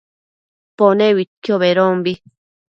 [0.77, 2.13] Pone uidquio bedombi